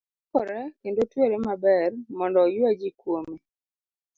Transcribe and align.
Noruakore 0.03 0.59
kendo 0.79 0.99
otwere 1.05 1.35
maber 1.45 1.89
mondo 2.17 2.37
oyua 2.45 2.69
ji 2.79 2.89
kuome. 2.99 3.37